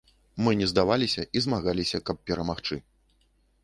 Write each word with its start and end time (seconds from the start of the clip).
Мы 0.47 0.53
не 0.61 0.67
здаваліся 0.71 1.27
і 1.37 1.45
змагаліся, 1.49 2.03
каб 2.11 2.17
перамагчы. 2.31 2.85